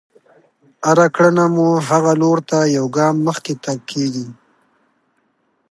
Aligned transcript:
هره 0.87 1.07
کړنه 1.15 1.45
مو 1.55 1.67
هغه 1.89 2.11
لور 2.21 2.37
ته 2.49 2.57
يو 2.77 2.85
ګام 2.97 3.15
مخکې 3.27 3.53
تګ 3.63 3.79
کېږي. 3.91 4.27